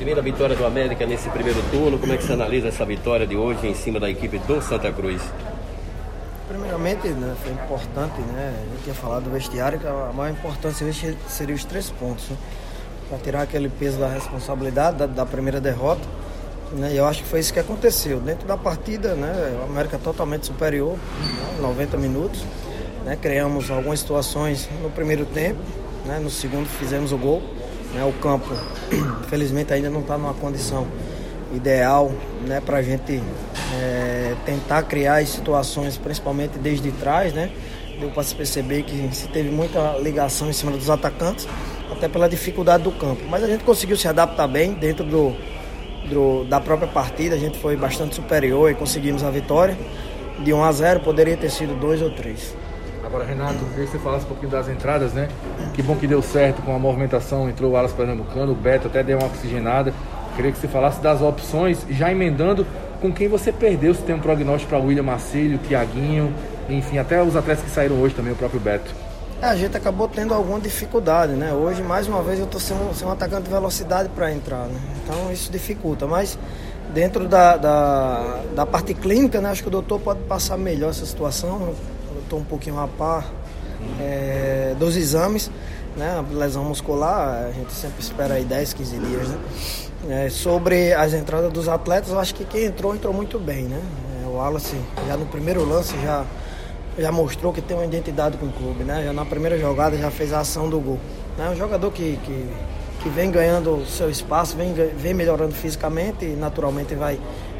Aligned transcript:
primeira 0.00 0.22
vitória 0.22 0.56
do 0.56 0.64
América 0.64 1.04
nesse 1.04 1.28
primeiro 1.28 1.62
turno. 1.70 1.98
Como 1.98 2.10
é 2.10 2.16
que 2.16 2.24
você 2.24 2.32
analisa 2.32 2.68
essa 2.68 2.86
vitória 2.86 3.26
de 3.26 3.36
hoje 3.36 3.66
em 3.66 3.74
cima 3.74 4.00
da 4.00 4.08
equipe 4.08 4.38
do 4.38 4.62
Santa 4.62 4.90
Cruz? 4.90 5.20
Primeiramente, 6.48 7.08
né, 7.08 7.36
foi 7.42 7.52
importante, 7.52 8.18
né? 8.32 8.64
Eu 8.72 8.82
tinha 8.82 8.94
falado 8.94 9.24
do 9.24 9.30
vestiário, 9.30 9.78
que 9.78 9.86
a 9.86 10.10
maior 10.14 10.30
importância 10.32 10.90
seria 11.28 11.54
os 11.54 11.66
três 11.66 11.90
pontos. 11.90 12.30
Né? 12.30 12.36
Para 13.10 13.18
tirar 13.18 13.42
aquele 13.42 13.68
peso 13.68 13.98
da 13.98 14.08
responsabilidade 14.08 14.96
da, 14.96 15.06
da 15.06 15.26
primeira 15.26 15.60
derrota. 15.60 16.00
Né? 16.72 16.94
E 16.94 16.96
eu 16.96 17.04
acho 17.06 17.22
que 17.22 17.28
foi 17.28 17.40
isso 17.40 17.52
que 17.52 17.60
aconteceu. 17.60 18.20
Dentro 18.20 18.48
da 18.48 18.56
partida, 18.56 19.14
né, 19.14 19.60
o 19.60 19.70
América 19.70 19.98
totalmente 19.98 20.46
superior, 20.46 20.96
né, 20.96 21.58
90 21.60 21.98
minutos. 21.98 22.42
Né? 23.04 23.18
Criamos 23.20 23.70
algumas 23.70 24.00
situações 24.00 24.66
no 24.82 24.88
primeiro 24.88 25.26
tempo, 25.26 25.60
né? 26.06 26.18
no 26.18 26.30
segundo 26.30 26.66
fizemos 26.66 27.12
o 27.12 27.18
gol. 27.18 27.59
Né? 27.94 28.04
O 28.04 28.12
campo, 28.20 28.48
infelizmente, 29.24 29.72
ainda 29.72 29.90
não 29.90 30.00
está 30.00 30.16
numa 30.16 30.34
condição 30.34 30.86
ideal 31.54 32.12
né? 32.46 32.60
para 32.60 32.78
a 32.78 32.82
gente 32.82 33.22
é, 33.80 34.34
tentar 34.44 34.82
criar 34.84 35.16
as 35.16 35.28
situações, 35.28 35.96
principalmente 35.96 36.58
desde 36.58 36.90
trás. 36.92 37.32
Né? 37.32 37.50
Deu 37.98 38.10
para 38.10 38.22
se 38.22 38.34
perceber 38.34 38.82
que 38.84 39.14
se 39.14 39.28
teve 39.28 39.50
muita 39.50 39.98
ligação 39.98 40.48
em 40.48 40.52
cima 40.52 40.72
dos 40.72 40.88
atacantes, 40.88 41.46
até 41.90 42.08
pela 42.08 42.28
dificuldade 42.28 42.84
do 42.84 42.92
campo. 42.92 43.22
Mas 43.28 43.44
a 43.44 43.46
gente 43.46 43.64
conseguiu 43.64 43.96
se 43.96 44.08
adaptar 44.08 44.46
bem 44.46 44.72
dentro 44.72 45.04
do, 45.04 45.36
do, 46.08 46.44
da 46.44 46.60
própria 46.60 46.88
partida, 46.88 47.34
a 47.34 47.38
gente 47.38 47.58
foi 47.58 47.76
bastante 47.76 48.14
superior 48.14 48.70
e 48.70 48.74
conseguimos 48.74 49.22
a 49.22 49.30
vitória. 49.30 49.76
De 50.38 50.54
1 50.54 50.64
a 50.64 50.72
0 50.72 51.00
poderia 51.00 51.36
ter 51.36 51.50
sido 51.50 51.78
2 51.78 52.00
ou 52.00 52.10
3. 52.10 52.56
Agora, 53.10 53.24
Renato, 53.24 53.58
queria 53.70 53.86
que 53.86 53.90
você 53.90 53.98
falasse 53.98 54.24
um 54.24 54.28
pouquinho 54.28 54.52
das 54.52 54.68
entradas, 54.68 55.12
né? 55.12 55.28
Que 55.74 55.82
bom 55.82 55.96
que 55.96 56.06
deu 56.06 56.22
certo 56.22 56.62
com 56.62 56.72
a 56.72 56.78
movimentação, 56.78 57.50
entrou 57.50 57.72
o 57.72 57.76
Alas 57.76 57.92
Pernambucano, 57.92 58.52
o 58.52 58.54
Beto 58.54 58.86
até 58.86 59.02
deu 59.02 59.18
uma 59.18 59.26
oxigenada. 59.26 59.92
Queria 60.36 60.52
que 60.52 60.58
você 60.58 60.68
falasse 60.68 61.00
das 61.00 61.20
opções, 61.20 61.84
já 61.90 62.12
emendando 62.12 62.64
com 63.00 63.12
quem 63.12 63.26
você 63.26 63.50
perdeu, 63.50 63.92
se 63.94 64.02
tem 64.02 64.14
um 64.14 64.20
prognóstico 64.20 64.70
para 64.70 64.78
William 64.78 65.02
Marcílio, 65.02 65.58
Tiaguinho, 65.58 66.32
enfim, 66.68 66.98
até 66.98 67.20
os 67.20 67.34
atletas 67.34 67.64
que 67.64 67.70
saíram 67.70 68.00
hoje 68.00 68.14
também, 68.14 68.32
o 68.32 68.36
próprio 68.36 68.60
Beto. 68.60 68.94
É, 69.42 69.46
a 69.46 69.56
gente 69.56 69.76
acabou 69.76 70.06
tendo 70.06 70.32
alguma 70.32 70.60
dificuldade, 70.60 71.32
né? 71.32 71.52
Hoje, 71.52 71.82
mais 71.82 72.06
uma 72.06 72.22
vez, 72.22 72.38
eu 72.38 72.44
estou 72.44 72.60
sendo, 72.60 72.94
sendo 72.94 73.08
um 73.08 73.12
atacante 73.12 73.42
de 73.42 73.50
velocidade 73.50 74.08
para 74.10 74.32
entrar, 74.32 74.66
né? 74.66 74.80
Então 75.02 75.32
isso 75.32 75.50
dificulta, 75.50 76.06
mas 76.06 76.38
dentro 76.94 77.26
da, 77.26 77.56
da, 77.56 78.40
da, 78.54 78.64
parte 78.64 78.94
clínica, 78.94 79.40
né? 79.40 79.50
Acho 79.50 79.62
que 79.62 79.68
o 79.68 79.72
doutor 79.72 79.98
pode 79.98 80.20
passar 80.20 80.56
melhor 80.56 80.90
essa 80.90 81.04
situação 81.04 81.74
estou 82.30 82.38
um 82.38 82.44
pouquinho 82.44 82.78
a 82.78 82.86
par 82.86 83.28
é, 84.00 84.76
dos 84.78 84.96
exames, 84.96 85.50
né? 85.96 86.24
Lesão 86.30 86.64
muscular, 86.64 87.46
a 87.48 87.50
gente 87.50 87.72
sempre 87.72 88.00
espera 88.00 88.34
aí 88.34 88.44
10, 88.44 88.72
15 88.72 88.98
dias, 88.98 89.28
né? 89.28 89.38
É, 90.08 90.30
sobre 90.30 90.94
as 90.94 91.12
entradas 91.12 91.52
dos 91.52 91.68
atletas, 91.68 92.10
eu 92.10 92.18
acho 92.18 92.34
que 92.34 92.44
quem 92.44 92.64
entrou, 92.64 92.94
entrou 92.94 93.12
muito 93.12 93.38
bem, 93.38 93.64
né? 93.64 93.80
É, 94.22 94.28
o 94.28 94.34
Wallace, 94.34 94.76
já 95.08 95.16
no 95.16 95.26
primeiro 95.26 95.68
lance, 95.68 95.94
já, 96.02 96.24
já 96.96 97.10
mostrou 97.10 97.52
que 97.52 97.60
tem 97.60 97.76
uma 97.76 97.84
identidade 97.84 98.38
com 98.38 98.46
o 98.46 98.52
clube, 98.52 98.84
né? 98.84 99.02
Já 99.04 99.12
na 99.12 99.24
primeira 99.24 99.58
jogada, 99.58 99.96
já 99.96 100.10
fez 100.10 100.32
a 100.32 100.40
ação 100.40 100.70
do 100.70 100.78
gol. 100.78 101.00
É 101.36 101.42
né? 101.42 101.50
um 101.50 101.56
jogador 101.56 101.90
que, 101.90 102.16
que, 102.24 102.48
que 103.02 103.08
vem 103.08 103.30
ganhando 103.30 103.84
seu 103.86 104.08
espaço, 104.08 104.56
vem, 104.56 104.72
vem 104.72 105.12
melhorando 105.12 105.52
fisicamente 105.52 106.24
e 106.24 106.36
naturalmente 106.36 106.94
vai, 106.94 107.18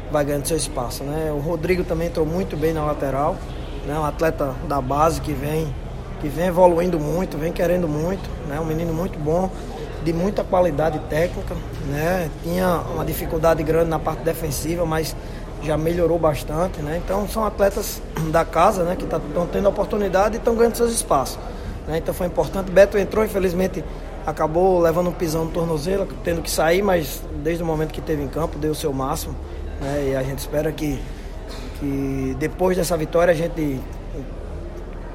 vai 0.09 0.23
ganhando 0.23 0.47
seu 0.47 0.57
espaço, 0.57 1.03
né? 1.03 1.31
O 1.31 1.39
Rodrigo 1.39 1.83
também 1.83 2.07
entrou 2.07 2.25
muito 2.25 2.55
bem 2.55 2.73
na 2.73 2.85
lateral, 2.85 3.37
né? 3.85 3.97
Um 3.97 4.05
atleta 4.05 4.53
da 4.67 4.81
base 4.81 5.21
que 5.21 5.33
vem, 5.33 5.73
que 6.19 6.27
vem 6.27 6.47
evoluindo 6.47 6.99
muito, 6.99 7.37
vem 7.37 7.51
querendo 7.51 7.87
muito, 7.87 8.29
né? 8.47 8.59
Um 8.59 8.65
menino 8.65 8.93
muito 8.93 9.17
bom, 9.19 9.49
de 10.03 10.13
muita 10.13 10.43
qualidade 10.43 10.99
técnica, 11.09 11.55
né? 11.87 12.29
Tinha 12.43 12.81
uma 12.93 13.05
dificuldade 13.05 13.63
grande 13.63 13.89
na 13.89 13.99
parte 13.99 14.23
defensiva, 14.23 14.85
mas 14.85 15.15
já 15.63 15.77
melhorou 15.77 16.17
bastante, 16.17 16.81
né? 16.81 17.01
Então 17.03 17.27
são 17.27 17.45
atletas 17.45 18.01
da 18.31 18.43
casa, 18.43 18.83
né? 18.83 18.95
Que 18.95 19.03
estão 19.03 19.19
tá, 19.19 19.47
tendo 19.51 19.69
oportunidade 19.69 20.35
e 20.35 20.37
estão 20.37 20.55
ganhando 20.55 20.75
seus 20.75 20.91
espaços. 20.91 21.37
Né? 21.87 21.97
Então 21.97 22.13
foi 22.13 22.27
importante. 22.27 22.71
Beto 22.71 22.97
entrou, 22.97 23.23
infelizmente 23.23 23.83
acabou 24.25 24.79
levando 24.79 25.09
um 25.09 25.13
pisão 25.13 25.45
no 25.45 25.51
tornozelo, 25.51 26.07
tendo 26.23 26.41
que 26.41 26.51
sair, 26.51 26.83
mas 26.83 27.21
desde 27.43 27.63
o 27.63 27.65
momento 27.65 27.91
que 27.91 28.01
teve 28.01 28.21
em 28.21 28.27
campo 28.27 28.57
deu 28.57 28.71
o 28.71 28.75
seu 28.75 28.93
máximo. 28.93 29.35
Né? 29.79 30.09
E 30.11 30.15
a 30.15 30.23
gente 30.23 30.39
espera 30.39 30.71
que 30.71 30.99
que 31.81 32.37
depois 32.37 32.77
dessa 32.77 32.95
vitória 32.95 33.31
a 33.31 33.35
gente 33.35 33.81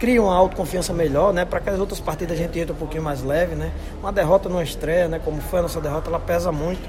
cria 0.01 0.21
uma 0.21 0.35
autoconfiança 0.35 0.93
melhor, 0.93 1.33
né? 1.33 1.45
Para 1.45 1.61
que 1.61 1.71
as 1.71 1.79
outras 1.79 2.01
partidas 2.01 2.37
a 2.37 2.43
gente 2.43 2.59
entre 2.59 2.73
um 2.73 2.77
pouquinho 2.77 3.05
mais 3.05 3.23
leve, 3.23 3.55
né? 3.55 3.71
Uma 4.01 4.13
derrota 4.13 4.49
numa 4.49 4.65
estreia, 4.65 5.07
né? 5.07 5.21
Como 5.25 5.41
foi 5.41 5.61
a 5.61 5.63
nossa 5.63 5.81
derrota, 5.81 6.11
ela 6.11 6.19
pesa 6.19 6.51
muito, 6.51 6.83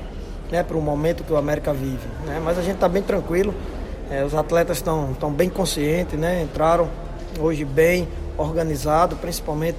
né? 0.52 0.64
Para 0.64 0.76
o 0.76 0.82
momento 0.82 1.24
que 1.24 1.32
o 1.32 1.38
América 1.38 1.72
vive, 1.72 2.08
né? 2.26 2.42
Mas 2.44 2.58
a 2.58 2.64
gente 2.64 2.76
está 2.76 2.90
bem 2.90 3.04
tranquilo, 3.04 3.54
é, 4.10 4.26
os 4.26 4.34
atletas 4.34 4.78
estão 4.78 5.12
estão 5.12 5.32
bem 5.32 5.48
conscientes, 5.48 6.20
né? 6.20 6.42
Entraram 6.42 6.90
hoje 7.40 7.64
bem 7.64 8.08
organizado, 8.36 9.16
principalmente 9.18 9.78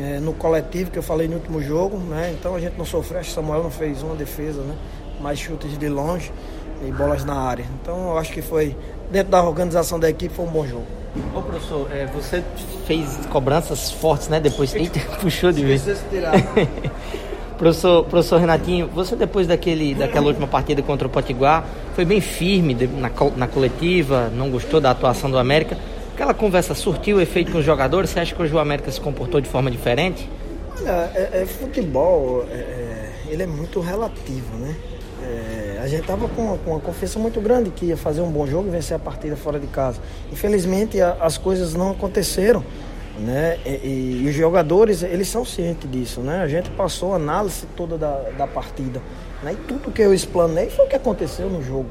é, 0.00 0.18
no 0.18 0.32
coletivo 0.32 0.90
que 0.90 0.98
eu 0.98 1.02
falei 1.02 1.28
no 1.28 1.36
último 1.36 1.62
jogo, 1.62 1.96
né? 1.96 2.34
Então 2.36 2.56
a 2.56 2.60
gente 2.60 2.76
não 2.76 2.84
sofreu, 2.84 3.20
acho 3.20 3.28
que 3.28 3.34
Samuel 3.36 3.62
não 3.62 3.70
fez 3.70 4.02
uma 4.02 4.16
defesa, 4.16 4.62
né? 4.62 4.74
Mais 5.20 5.38
chutes 5.38 5.78
de 5.78 5.88
longe 5.88 6.32
e 6.86 6.92
bolas 6.92 7.24
na 7.24 7.34
área. 7.34 7.64
Então 7.80 8.10
eu 8.10 8.18
acho 8.18 8.32
que 8.32 8.42
foi 8.42 8.76
dentro 9.10 9.30
da 9.30 9.42
organização 9.42 9.98
da 9.98 10.08
equipe 10.08 10.34
foi 10.34 10.44
um 10.44 10.50
bom 10.50 10.66
jogo. 10.66 10.86
Ô 11.34 11.42
professor, 11.42 11.88
é, 11.90 12.06
você 12.06 12.42
fez 12.86 13.26
cobranças 13.30 13.90
fortes, 13.90 14.28
né? 14.28 14.40
Depois 14.40 14.74
eita, 14.74 15.00
puxou 15.20 15.50
de 15.50 15.64
vez. 15.64 15.84
professor, 17.56 18.04
professor 18.04 18.38
Renatinho, 18.38 18.88
você 18.88 19.16
depois 19.16 19.46
daquele, 19.46 19.94
daquela 19.94 20.26
última 20.26 20.46
partida 20.46 20.82
contra 20.82 21.06
o 21.06 21.10
Potiguar 21.10 21.64
foi 21.94 22.04
bem 22.04 22.20
firme 22.20 22.74
na, 22.74 23.10
na 23.36 23.48
coletiva, 23.48 24.30
não 24.32 24.50
gostou 24.50 24.80
da 24.80 24.90
atuação 24.90 25.30
do 25.30 25.38
América. 25.38 25.76
Aquela 26.14 26.34
conversa 26.34 26.74
surtiu 26.74 27.20
efeito 27.20 27.52
com 27.52 27.58
os 27.58 27.64
jogadores? 27.64 28.10
Você 28.10 28.20
acha 28.20 28.34
que 28.34 28.42
hoje 28.42 28.52
o 28.52 28.58
América 28.58 28.90
se 28.90 29.00
comportou 29.00 29.40
de 29.40 29.48
forma 29.48 29.70
diferente? 29.70 30.28
Olha, 30.76 31.10
é, 31.14 31.42
é 31.42 31.46
futebol, 31.46 32.44
é, 32.50 32.54
é 32.54 32.98
ele 33.28 33.42
é 33.42 33.46
muito 33.46 33.80
relativo, 33.80 34.56
né? 34.56 34.74
É, 35.22 35.67
gente 35.88 36.02
estava 36.02 36.28
com, 36.28 36.56
com, 36.58 36.70
uma 36.72 36.80
confiança 36.80 37.18
muito 37.18 37.40
grande 37.40 37.70
que 37.70 37.86
ia 37.86 37.96
fazer 37.96 38.20
um 38.20 38.30
bom 38.30 38.46
jogo 38.46 38.68
e 38.68 38.70
vencer 38.70 38.96
a 38.96 38.98
partida 38.98 39.36
fora 39.36 39.58
de 39.58 39.66
casa. 39.66 40.00
Infelizmente, 40.32 41.00
a, 41.00 41.16
as 41.20 41.36
coisas 41.36 41.74
não 41.74 41.90
aconteceram. 41.90 42.64
Né? 43.18 43.58
E, 43.66 43.70
e, 43.70 44.22
e, 44.24 44.28
os 44.28 44.34
jogadores, 44.34 45.02
eles 45.02 45.28
são 45.28 45.44
cientes 45.44 45.90
disso. 45.90 46.20
Né? 46.20 46.40
A 46.40 46.46
gente 46.46 46.70
passou 46.70 47.12
a 47.12 47.16
análise 47.16 47.66
toda 47.76 47.98
da, 47.98 48.16
da 48.36 48.46
partida. 48.46 49.02
Né? 49.42 49.54
E 49.54 49.56
tudo 49.56 49.90
que 49.90 50.02
eu 50.02 50.14
explanei 50.14 50.70
foi 50.70 50.86
o 50.86 50.88
que 50.88 50.96
aconteceu 50.96 51.50
no 51.50 51.62
jogo. 51.62 51.90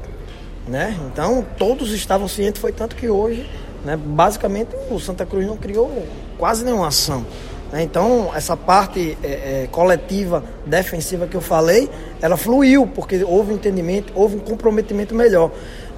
Né? 0.66 0.96
Então, 1.10 1.44
todos 1.56 1.92
estavam 1.92 2.28
cientes, 2.28 2.60
foi 2.60 2.72
tanto 2.72 2.96
que 2.96 3.08
hoje, 3.08 3.48
né, 3.84 3.96
basicamente, 3.96 4.70
o 4.90 4.98
Santa 4.98 5.24
Cruz 5.24 5.46
não 5.46 5.56
criou 5.56 6.06
quase 6.36 6.64
nenhuma 6.64 6.88
ação. 6.88 7.24
Né? 7.72 7.82
Então, 7.82 8.30
essa 8.34 8.56
parte 8.56 9.16
é, 9.22 9.26
é, 9.64 9.68
coletiva 9.70 10.42
defensiva 10.64 11.26
que 11.26 11.36
eu 11.36 11.40
falei, 11.40 11.88
ela 12.20 12.36
fluiu, 12.36 12.86
porque 12.86 13.22
houve 13.22 13.52
entendimento, 13.52 14.12
houve 14.14 14.36
um 14.36 14.40
comprometimento 14.40 15.14
melhor. 15.14 15.50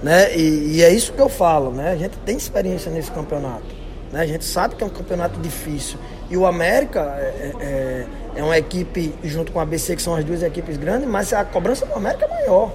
Né? 0.02 0.36
E, 0.36 0.76
e, 0.76 0.82
é 0.82 0.90
isso 0.90 1.12
que 1.12 1.20
eu 1.20 1.28
falo, 1.28 1.70
né? 1.70 1.90
a 1.90 1.96
gente 1.96 2.16
tem 2.18 2.36
experiência 2.36 2.90
nesse 2.90 3.10
campeonato. 3.10 3.66
Né? 4.12 4.20
A 4.20 4.26
gente 4.26 4.44
sabe 4.44 4.74
que 4.74 4.82
é 4.82 4.86
um 4.86 4.90
campeonato 4.90 5.38
difícil. 5.40 5.98
E 6.28 6.36
o 6.36 6.46
América 6.46 7.00
é, 7.18 7.52
é, 7.60 8.06
é 8.36 8.42
uma 8.42 8.56
equipe, 8.56 9.14
junto 9.22 9.52
com 9.52 9.58
o 9.58 9.62
ABC, 9.62 9.94
que 9.94 10.02
são 10.02 10.14
as 10.14 10.24
duas 10.24 10.42
equipes 10.42 10.76
grandes, 10.76 11.08
mas 11.08 11.32
a 11.32 11.44
cobrança 11.44 11.86
do 11.86 11.94
América 11.94 12.24
é 12.24 12.28
maior. 12.28 12.72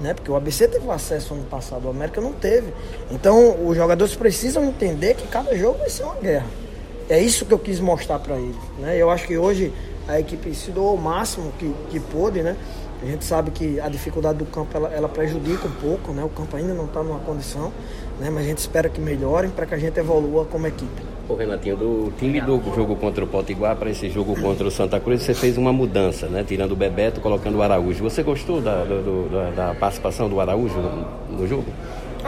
Né? 0.00 0.12
Porque 0.12 0.30
o 0.30 0.36
ABC 0.36 0.68
teve 0.68 0.90
acesso 0.90 1.32
ano 1.32 1.44
passado, 1.44 1.86
o 1.86 1.90
América 1.90 2.20
não 2.20 2.32
teve. 2.32 2.70
Então, 3.10 3.56
os 3.64 3.74
jogadores 3.76 4.14
precisam 4.14 4.64
entender 4.64 5.14
que 5.14 5.26
cada 5.28 5.56
jogo 5.56 5.78
vai 5.78 5.88
ser 5.88 6.02
uma 6.02 6.16
guerra 6.16 6.65
é 7.08 7.20
isso 7.20 7.44
que 7.44 7.52
eu 7.52 7.58
quis 7.58 7.80
mostrar 7.80 8.18
para 8.18 8.36
eles. 8.36 8.56
Né? 8.78 8.96
Eu 8.96 9.10
acho 9.10 9.26
que 9.26 9.36
hoje 9.36 9.72
a 10.08 10.20
equipe 10.20 10.54
se 10.54 10.70
doou 10.70 10.94
o 10.94 11.00
máximo 11.00 11.52
que, 11.58 11.72
que 11.90 12.00
pôde, 12.00 12.42
né? 12.42 12.56
A 13.02 13.04
gente 13.04 13.24
sabe 13.24 13.50
que 13.50 13.78
a 13.78 13.88
dificuldade 13.88 14.38
do 14.38 14.46
campo 14.46 14.74
ela, 14.74 14.88
ela 14.88 15.08
prejudica 15.08 15.66
um 15.66 15.72
pouco, 15.72 16.12
né? 16.12 16.24
O 16.24 16.28
campo 16.28 16.56
ainda 16.56 16.72
não 16.72 16.86
está 16.86 17.02
numa 17.02 17.18
condição, 17.18 17.70
né? 18.18 18.30
Mas 18.30 18.44
a 18.44 18.48
gente 18.48 18.58
espera 18.58 18.88
que 18.88 19.00
melhorem 19.00 19.50
para 19.50 19.66
que 19.66 19.74
a 19.74 19.78
gente 19.78 19.98
evolua 19.98 20.46
como 20.46 20.66
equipe. 20.66 21.02
Ô 21.28 21.34
Renatinho, 21.34 21.76
do 21.76 22.12
time 22.18 22.40
do 22.40 22.62
jogo 22.74 22.96
contra 22.96 23.24
o 23.24 23.26
Potiguar 23.26 23.76
para 23.76 23.90
esse 23.90 24.08
jogo 24.08 24.40
contra 24.40 24.66
o 24.66 24.70
Santa 24.70 24.98
Cruz, 24.98 25.22
você 25.22 25.34
fez 25.34 25.58
uma 25.58 25.72
mudança, 25.72 26.26
né? 26.26 26.42
Tirando 26.46 26.72
o 26.72 26.76
Bebeto, 26.76 27.20
colocando 27.20 27.58
o 27.58 27.62
Araújo. 27.62 28.02
Você 28.04 28.22
gostou 28.22 28.60
da, 28.60 28.84
do, 28.84 29.28
da, 29.28 29.50
da 29.50 29.74
participação 29.74 30.28
do 30.28 30.40
Araújo 30.40 30.78
no, 30.78 31.38
no 31.38 31.46
jogo? 31.46 31.66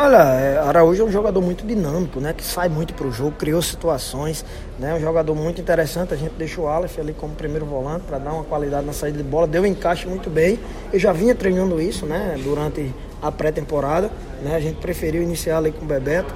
Olha, 0.01 0.23
é, 0.35 0.59
Araújo 0.59 1.03
é 1.03 1.05
um 1.05 1.11
jogador 1.11 1.41
muito 1.41 1.67
dinâmico, 1.67 2.21
né? 2.21 2.33
Que 2.33 2.45
sai 2.45 2.69
muito 2.69 2.95
para 2.95 3.05
o 3.05 3.11
jogo, 3.11 3.33
criou 3.33 3.61
situações, 3.61 4.45
né? 4.79 4.95
Um 4.95 5.01
jogador 5.01 5.35
muito 5.35 5.61
interessante. 5.61 6.15
A 6.15 6.17
gente 6.17 6.35
deixou 6.39 6.67
o 6.67 6.69
Aleph 6.69 7.01
ali 7.01 7.13
como 7.13 7.35
primeiro 7.35 7.67
volante 7.67 8.05
para 8.07 8.17
dar 8.17 8.33
uma 8.33 8.45
qualidade 8.45 8.87
na 8.87 8.93
saída 8.93 9.19
de 9.19 9.25
bola, 9.25 9.49
deu 9.49 9.63
um 9.63 9.67
encaixe 9.67 10.07
muito 10.07 10.31
bem. 10.31 10.57
Eu 10.93 11.01
já 11.01 11.13
vinha 11.13 11.35
treinando 11.35 11.81
isso, 11.81 12.07
né? 12.07 12.37
Durante 12.45 12.95
a 13.21 13.33
pré-temporada, 13.33 14.09
né? 14.41 14.55
A 14.55 14.61
gente 14.61 14.77
preferiu 14.77 15.21
iniciar 15.21 15.59
ali 15.59 15.73
com 15.73 15.85
o 15.85 15.89
Bebeto, 15.89 16.33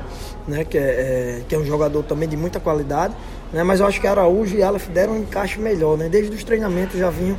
né? 0.49 0.65
Que 0.65 0.77
é, 0.77 0.81
é, 0.81 1.43
que 1.49 1.55
é 1.55 1.59
um 1.59 1.65
jogador 1.65 2.03
também 2.03 2.29
de 2.29 2.37
muita 2.37 2.59
qualidade, 2.59 3.15
né? 3.53 3.63
Mas 3.63 3.79
eu 3.79 3.87
acho 3.87 4.01
que 4.01 4.09
Araújo 4.09 4.57
e 4.57 4.63
Aleph 4.65 4.89
deram 4.89 5.13
um 5.13 5.19
encaixe 5.19 5.61
melhor, 5.61 5.97
né? 5.97 6.09
Desde 6.09 6.35
os 6.35 6.43
treinamentos 6.43 6.99
já 6.99 7.11
vinham 7.11 7.37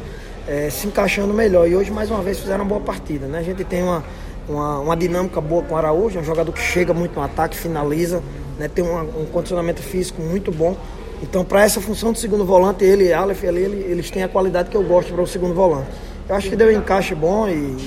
é, 0.48 0.70
se 0.70 0.88
encaixando 0.88 1.34
melhor. 1.34 1.68
E 1.68 1.75
hoje, 1.75 1.92
mais 1.92 2.10
uma 2.10 2.22
vez, 2.22 2.40
fizeram 2.40 2.64
uma 2.64 2.70
boa 2.70 2.81
partida. 2.81 3.28
Né? 3.28 3.40
A 3.40 3.44
gente 3.44 3.64
tem 3.64 3.84
uma, 3.84 4.04
uma, 4.48 4.80
uma 4.80 4.98
dinâmica 4.98 5.40
boa 5.40 5.63
com 5.63 5.75
o 5.75 5.78
Araújo, 5.78 6.18
é 6.18 6.22
um 6.22 6.25
jogador 6.25 6.51
que 6.51 6.62
chega 6.62 6.94
muito 6.94 7.16
no 7.16 7.22
ataque, 7.22 7.56
finaliza, 7.56 8.22
né? 8.57 8.68
tem 8.68 8.84
uma, 8.84 9.01
um 9.01 9.25
condicionamento 9.25 9.81
físico 9.81 10.22
muito 10.22 10.51
bom. 10.51 10.75
Então, 11.22 11.45
para 11.45 11.63
essa 11.63 11.80
função 11.80 12.12
do 12.12 12.18
segundo 12.18 12.44
volante, 12.44 12.84
ele 12.84 13.06
e 13.06 13.13
Aleph 13.13 13.45
ali, 13.45 13.62
eles 13.62 14.12
têm 14.12 14.24
a 14.24 14.28
qualidade 14.28 14.69
que 14.69 14.75
eu 14.75 14.84
gosto 14.84 15.13
para 15.13 15.22
o 15.22 15.28
segundo 15.28 15.54
volante. 15.54 15.88
Eu 16.28 16.36
acho 16.36 16.50
que 16.50 16.56
deu 16.56 16.68
um 16.68 16.72
encaixe 16.72 17.16
bom 17.16 17.48
e 17.48 17.78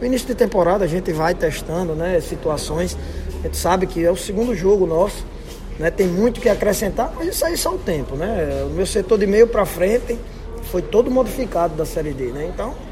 no 0.00 0.06
início 0.06 0.26
de 0.26 0.34
temporada 0.34 0.84
a 0.84 0.88
gente 0.88 1.12
vai 1.12 1.34
testando 1.34 1.94
né, 1.94 2.20
situações. 2.20 2.96
A 3.40 3.46
gente 3.46 3.56
sabe 3.56 3.86
que 3.86 4.04
é 4.04 4.10
o 4.10 4.16
segundo 4.16 4.54
jogo 4.54 4.86
nosso, 4.86 5.24
né, 5.78 5.90
tem 5.90 6.08
muito 6.08 6.40
que 6.40 6.48
acrescentar, 6.48 7.12
mas 7.16 7.28
isso 7.28 7.44
aí 7.44 7.56
só 7.56 7.74
o 7.74 7.78
tempo. 7.78 8.16
Né? 8.16 8.64
O 8.66 8.70
meu 8.70 8.86
setor 8.86 9.18
de 9.18 9.26
meio 9.26 9.46
para 9.46 9.64
frente 9.64 10.18
foi 10.64 10.82
todo 10.82 11.10
modificado 11.10 11.76
da 11.76 11.86
Série 11.86 12.12
D. 12.12 12.32
Né? 12.32 12.50
Então, 12.52 12.70
é 12.70 12.83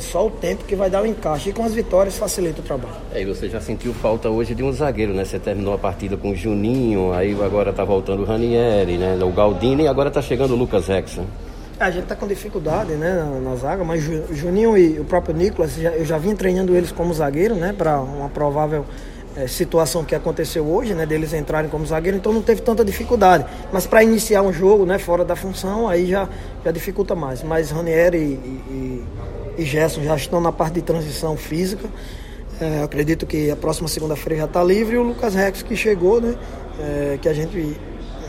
só 0.00 0.26
o 0.26 0.30
tempo 0.30 0.64
que 0.64 0.74
vai 0.74 0.90
dar 0.90 1.02
o 1.02 1.06
encaixe. 1.06 1.50
E 1.50 1.52
com 1.52 1.64
as 1.64 1.74
vitórias 1.74 2.16
facilita 2.16 2.60
o 2.60 2.64
trabalho. 2.64 2.94
É, 3.12 3.22
e 3.22 3.24
você 3.24 3.48
já 3.48 3.60
sentiu 3.60 3.94
falta 3.94 4.28
hoje 4.28 4.54
de 4.54 4.62
um 4.62 4.72
zagueiro, 4.72 5.12
né? 5.14 5.24
Você 5.24 5.38
terminou 5.38 5.74
a 5.74 5.78
partida 5.78 6.16
com 6.16 6.30
o 6.30 6.36
Juninho, 6.36 7.12
aí 7.12 7.36
agora 7.42 7.72
tá 7.72 7.84
voltando 7.84 8.22
o 8.22 8.24
Ranieri, 8.24 8.98
né? 8.98 9.18
O 9.22 9.30
Galdini 9.30 9.84
e 9.84 9.88
agora 9.88 10.10
tá 10.10 10.20
chegando 10.22 10.54
o 10.54 10.56
Lucas 10.56 10.86
Rex. 10.88 11.16
Né? 11.16 11.26
É, 11.78 11.84
a 11.84 11.90
gente 11.90 12.04
está 12.04 12.16
com 12.16 12.26
dificuldade 12.26 12.92
né, 12.92 13.12
na, 13.12 13.50
na, 13.50 13.56
zaga, 13.56 13.84
mas 13.84 14.02
o 14.08 14.34
Juninho 14.34 14.78
e 14.78 14.98
o 14.98 15.04
próprio 15.04 15.36
Nicolas, 15.36 15.76
eu 15.76 16.06
já 16.06 16.16
vim 16.16 16.34
treinando 16.34 16.74
eles 16.74 16.90
como 16.90 17.12
zagueiro, 17.12 17.54
né, 17.54 17.74
para 17.76 18.00
uma 18.00 18.30
provável 18.30 18.86
é, 19.36 19.46
situação 19.46 20.02
que 20.02 20.14
aconteceu 20.14 20.66
hoje, 20.66 20.94
né, 20.94 21.04
deles 21.04 21.34
entrarem 21.34 21.68
como 21.68 21.84
zagueiro, 21.84 22.16
então 22.16 22.32
não 22.32 22.40
teve 22.40 22.62
tanta 22.62 22.82
dificuldade. 22.82 23.44
Mas 23.70 23.86
para 23.86 24.02
iniciar 24.02 24.40
um 24.40 24.52
jogo, 24.52 24.86
né, 24.86 24.98
fora 24.98 25.22
da 25.22 25.36
função, 25.36 25.86
aí 25.86 26.06
já, 26.06 26.26
já 26.64 26.70
dificulta 26.70 27.14
mais. 27.14 27.42
Mas 27.42 27.70
Ranieri 27.70 28.16
e, 28.16 28.62
e, 28.70 29.04
e 29.56 29.64
Gerson 29.64 30.02
já 30.02 30.16
estão 30.16 30.40
na 30.40 30.52
parte 30.52 30.74
de 30.74 30.82
transição 30.82 31.36
física. 31.36 31.88
É, 32.60 32.82
acredito 32.82 33.26
que 33.26 33.50
a 33.50 33.56
próxima 33.56 33.88
segunda-feira 33.88 34.40
já 34.40 34.44
está 34.46 34.64
livre 34.64 34.96
e 34.96 34.98
o 34.98 35.02
Lucas 35.02 35.34
Rex 35.34 35.62
que 35.62 35.76
chegou, 35.76 36.20
né, 36.20 36.34
é, 36.80 37.18
que 37.20 37.28
a 37.28 37.34
gente 37.34 37.76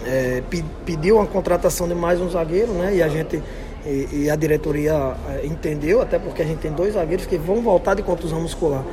é, 0.05 0.43
pediu 0.85 1.17
uma 1.17 1.25
contratação 1.25 1.87
de 1.87 1.95
mais 1.95 2.19
um 2.19 2.29
zagueiro, 2.29 2.73
né? 2.73 2.95
E 2.95 3.03
a 3.03 3.07
gente 3.07 3.41
e, 3.85 4.23
e, 4.23 4.29
a 4.29 4.35
diretoria 4.35 5.15
é, 5.29 5.45
entendeu, 5.45 6.01
até 6.01 6.19
porque 6.19 6.41
a 6.41 6.45
gente 6.45 6.59
tem 6.59 6.71
dois 6.71 6.95
zagueiros 6.95 7.25
que 7.25 7.37
vão 7.37 7.61
voltar 7.61 7.93
de 7.93 8.03
contusão 8.03 8.41
muscular. 8.41 8.83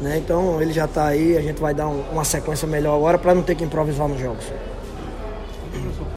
Né? 0.00 0.16
Então 0.18 0.60
ele 0.62 0.72
já 0.72 0.86
está 0.86 1.06
aí, 1.06 1.36
a 1.36 1.42
gente 1.42 1.60
vai 1.60 1.74
dar 1.74 1.88
um, 1.88 2.02
uma 2.12 2.24
sequência 2.24 2.66
melhor 2.66 2.96
agora 2.96 3.18
para 3.18 3.34
não 3.34 3.42
ter 3.42 3.54
que 3.54 3.64
improvisar 3.64 4.08
nos 4.08 4.18
jogos. 4.18 4.44